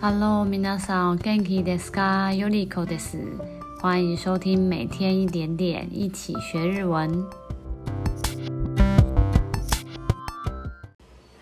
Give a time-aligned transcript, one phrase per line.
[0.00, 2.32] Hello，皆さん、元気ですか？
[2.32, 3.18] よりこです。
[3.80, 7.24] 欢迎收听每天一点点，一起学日文。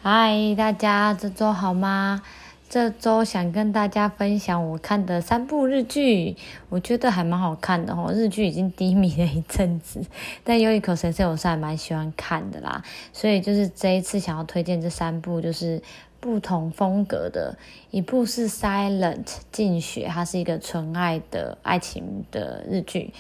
[0.03, 2.23] 嗨，大家这周好吗？
[2.69, 6.37] 这周想跟大家分享我看的三部日剧，
[6.69, 8.13] 我觉得还蛮好看的哦。
[8.13, 10.05] 日剧已经低迷了一阵子，
[10.43, 12.83] 但有一口神社我是还蛮喜欢看的啦，
[13.13, 15.83] 所以就是这一次想要推荐这三部，就是。
[16.21, 17.59] 不同风格的
[17.91, 23.13] 一部是《Silent》静雪，它是一个纯爱的爱情的日剧，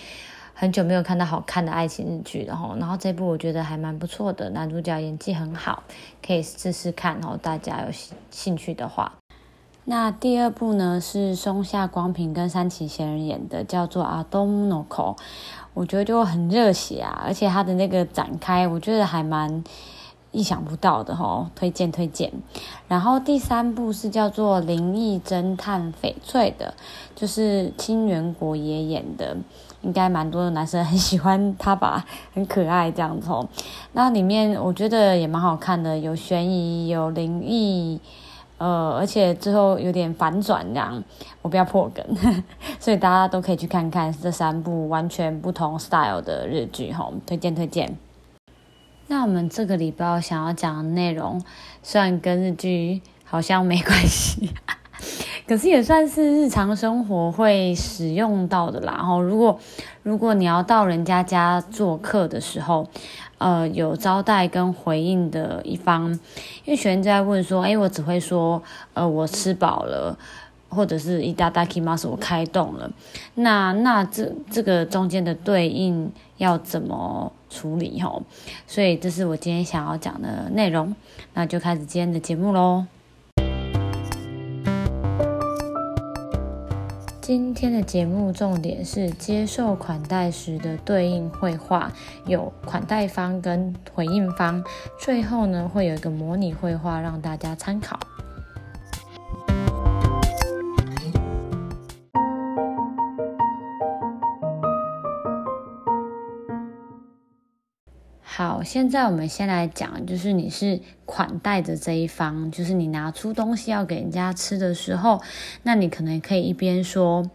[0.55, 2.75] 很久没有看到好看的爱情日剧了哈。
[2.81, 5.83] 然后这部我觉得还蛮不错的，男主角演技很好，
[6.27, 7.39] 可以试试看哦。
[7.43, 7.89] 大家有
[8.31, 9.17] 兴趣的话，
[9.85, 15.15] 那第二部呢是松下光平跟山崎贤人演的，叫做《アトムの童》，
[15.75, 19.63] 我觉得就很热血啊，而且它的那个展开，我觉得还蛮。
[20.32, 22.32] 意想不到的哦，推荐推荐。
[22.88, 26.74] 然后第三部是叫做《灵异侦探翡翠》的，
[27.16, 29.36] 就是清源果耶演的，
[29.82, 33.48] 应该蛮多的男生很喜欢他吧，很可爱这样子哦。
[33.94, 38.00] 那里面我觉得也蛮好看的，有悬疑，有灵异，
[38.58, 41.04] 呃，而且最后有点反转这样。
[41.42, 42.06] 我不要破梗，
[42.80, 47.98] 所以大家都可以去看看这三部完全不同 style 的日剧吼，推荐推荐。
[49.12, 51.42] 那我们这个礼拜想要讲的内容，
[51.82, 54.52] 虽然跟日剧好像没关系，
[55.48, 58.94] 可是也算是日常生活会使用到的啦。
[58.98, 59.60] 然后，如果
[60.04, 62.88] 如果你要到人家家做客的时候，
[63.40, 66.12] 呃，有招待跟回应的一方，
[66.66, 68.62] 因为学员在问说，哎，我只会说，
[68.94, 70.16] 呃，我吃饱了。
[70.69, 72.91] 或者是いただきます，我开动了，
[73.35, 78.23] 那那这这个中间的对应要怎么处理吼？
[78.67, 80.95] 所以这是我今天想要讲的内容，
[81.35, 82.87] 那就开始今天的节目喽。
[87.21, 91.91] 今天的节目重点是接受款待时的对应会话，
[92.27, 94.63] 有款待方跟回应方，
[95.01, 97.99] 最后呢会有一个模拟会话让大家参考。
[108.39, 115.21] 好，现在我们先来讲，就是你是款待的这一方，就是你拿出东西要给人家吃的时候，
[115.63, 117.31] 那你可能可以一边说，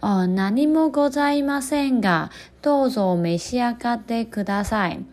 [0.00, 2.30] 哦，何もございませんが、
[2.62, 5.04] どうぞ召し上がってください。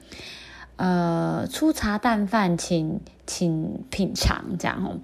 [0.77, 4.99] 呃，粗茶淡饭，请请品尝，这样哦。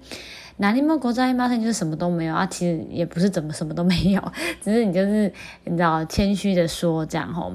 [0.60, 4.20] 何もございません就是什么都没有啊，其实也不是怎么什么都没有，
[4.60, 7.52] 只是你就是你知道谦虚的说这样吼。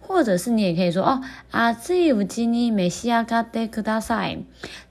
[0.00, 1.20] 或者是你也可以说哦，
[1.52, 4.44] 热いうちに召し上がってください，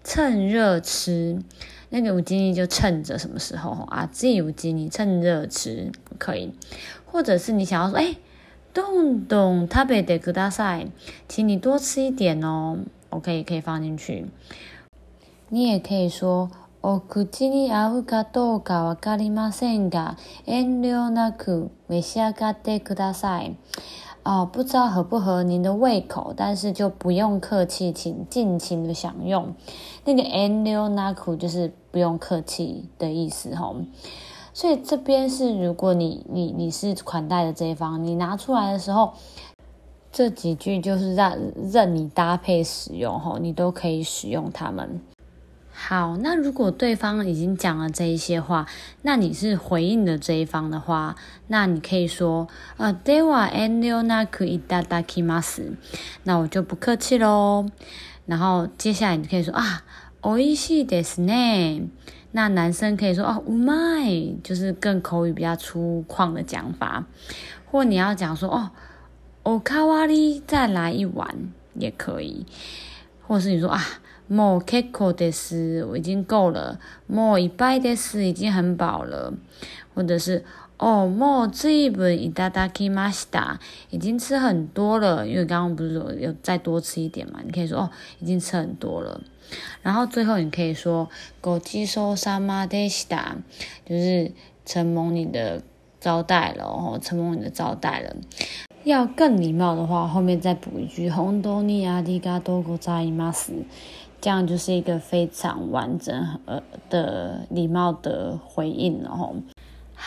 [0.03, 1.41] 趁热吃，
[1.89, 4.07] 那个うちに就趁着什么时候啊？
[4.13, 6.53] 热いうちに趁热吃可以。
[7.05, 8.17] 或者是你想要说，哎，ど
[9.01, 10.91] んどん食べてください，
[11.27, 12.79] 请你多吃一点哦。
[13.09, 14.27] OK，可以放进去。
[15.49, 16.49] 你也可以说，
[16.81, 23.55] お口に合うかどうかわかりませんが、远虑なく召し上がってください。
[24.23, 29.55] 哦，不知道合不合您的胃口，但是就不用客气，请尽情的享用。
[30.03, 33.73] 那个 “enryo naku” 就是不用客气的意思哈。
[34.53, 39.13] 所以这边是，如果你你你是款待的这一方，你拿出来的时候，
[40.11, 41.37] 这几句就是让
[41.71, 45.01] 任你搭配使用哈，你都可以使用它们。
[45.77, 48.65] 好，那如果对方已经讲了这一些话，
[49.01, 52.47] 那你是回应的这一方的话，那你可以说，
[52.77, 55.75] 呃，では远虑なくいただきます。
[56.23, 57.67] 那我就不客气喽。
[58.25, 59.83] 然后接下来你可以说啊，
[60.21, 61.87] おいしいですね。
[62.31, 67.05] 那男生可以说哦，うまい，就是更口语比较粗犷的讲法。
[67.71, 68.69] 或你要讲说哦，
[69.43, 72.45] おかわり，再来一碗也可以。
[73.27, 73.81] 或是你说啊。
[74.27, 76.79] もう结构です，我已经够了。
[77.07, 79.31] もういっぱいです，已经很饱了。
[79.93, 80.43] 或者是
[80.79, 83.59] 哦，もう随分いただきました，
[83.91, 85.25] 已经吃很多了。
[85.25, 87.39] 因为刚刚不是说有再多吃一点嘛？
[87.45, 87.89] 你可以说哦，
[88.19, 89.21] 已经吃很多了。
[89.81, 91.07] 然后最后你可以说
[91.41, 93.35] ごちそうさまでした，
[93.85, 94.33] 就是
[94.65, 95.61] 承蒙你的
[96.01, 98.13] 招待了哦，承蒙你的招待了。
[98.83, 103.53] 要更礼貌的话，后面再补一句本当にありがとうございます。
[104.19, 109.35] 这样就是一个非常完整呃的礼貌的回应了吼。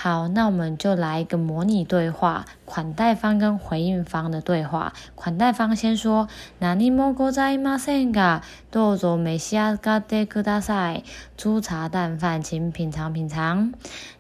[0.03, 4.93] 好，那我们就来一个模拟对话，款待方跟回应方的对话。
[5.17, 6.29] 款待方先说：“
[6.61, 11.05] 何もございませんが、どうぞ召し上がってください。”
[11.37, 13.73] 粗茶淡饭，请品尝品尝。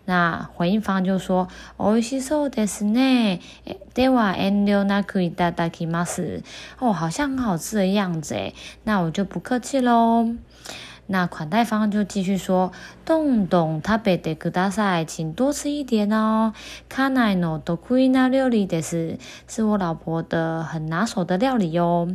[0.07, 3.41] 那回应方就说：“おいしそうですね。
[3.95, 6.43] では远虑なくいただきます。”
[6.81, 10.35] 哦，好像很好吃的样子诶，那我就不客气喽。
[11.07, 12.73] 那款待方就继续说：“
[13.07, 16.53] どんどん食べてください，请多吃一点哦。
[16.89, 22.09] 家内の得意な料理です，是我老婆的很拿手的料理哟。”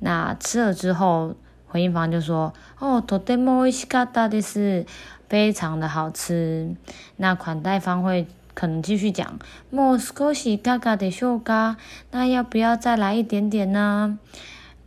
[0.00, 1.36] 那吃了之后，
[1.68, 4.86] 回应方就说：“哦，とても美味しかったです，
[5.28, 6.74] 非常的好吃。”
[7.18, 11.76] 那款待方会可能继续讲：“もう少しいかがでしょうか？
[12.10, 14.18] 那要不要再来一点点呢？”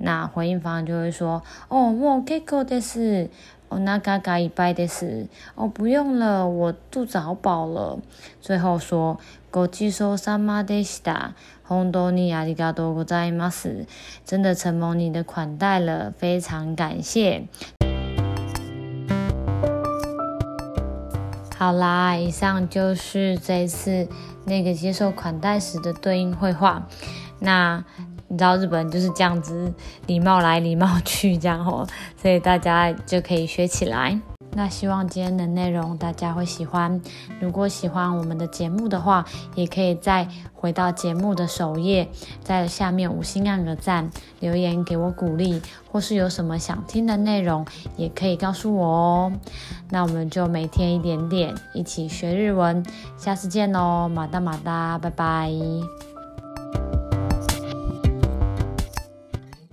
[0.04, 3.30] 那回应方就会说：“哦，もう结构です。
[3.72, 5.28] お腹がいっぱいです。
[5.56, 8.00] 哦，不用了，我肚子好饱了。”
[8.42, 11.34] 最后说：“ごちそうさまでした。
[11.66, 13.86] 本当にありがとうございます。
[14.26, 17.48] 真的承蒙你的款待了，非常感谢。”
[21.60, 24.08] 好啦，以上就是这一次
[24.46, 26.88] 那个接受款待时的对应会话。
[27.40, 27.84] 那。
[28.29, 29.73] 你知道日本就是这样子，
[30.07, 31.87] 礼貌来礼貌去这样吼，
[32.21, 34.19] 所以大家就可以学起来。
[34.57, 37.01] 那希望今天的内容大家会喜欢。
[37.41, 39.25] 如果喜欢我们的节目的话，
[39.57, 42.09] 也可以再回到节目的首页，
[42.45, 45.61] 在下面五星按个赞，留言给我鼓励，
[45.91, 47.67] 或是有什么想听的内容，
[47.97, 49.33] 也可以告诉我哦。
[49.91, 52.85] 那我们就每天一点点，一起学日文。
[53.17, 56.14] 下次见喽，马达马达，拜拜。